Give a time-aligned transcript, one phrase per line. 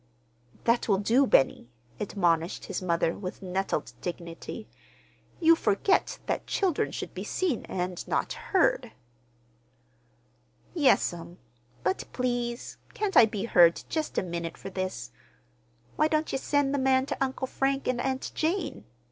[0.63, 1.69] "That will do, Benny,"
[1.99, 4.67] admonished his mother, with nettled dignity.
[5.39, 8.93] "You forget that children should be seen and not heard."
[10.73, 11.37] "Yes'm.
[11.83, 15.11] But, please, can't I be heard just a minute for this?
[15.97, 18.85] Why don't ye send the man ter Uncle Frank an' Aunt Jane?